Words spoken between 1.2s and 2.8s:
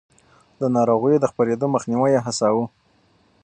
د خپرېدو مخنيوی يې هڅاوه.